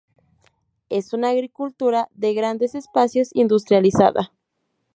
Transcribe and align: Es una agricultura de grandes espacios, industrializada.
Es 0.89 1.13
una 1.13 1.29
agricultura 1.29 2.09
de 2.15 2.33
grandes 2.33 2.73
espacios, 2.73 3.29
industrializada. 3.35 4.31